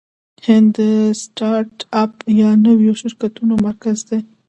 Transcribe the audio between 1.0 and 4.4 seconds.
سټارټ اپ یا نویو شرکتونو مرکز دی.